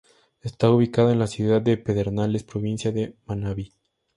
Está 0.41 0.71
ubicado 0.71 1.11
en 1.11 1.19
la 1.19 1.27
ciudad 1.27 1.61
de 1.61 1.77
Pedernales, 1.77 2.41
provincia 2.43 2.91
de 2.91 3.15
Manabí. 3.27 3.71